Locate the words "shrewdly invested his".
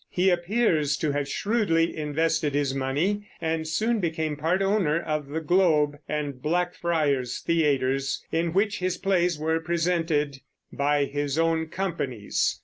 1.29-2.73